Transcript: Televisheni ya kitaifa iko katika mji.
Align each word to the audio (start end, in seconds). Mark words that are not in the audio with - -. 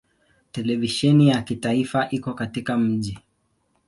Televisheni 0.51 1.27
ya 1.27 1.41
kitaifa 1.41 2.09
iko 2.09 2.33
katika 2.33 2.77
mji. 2.77 3.17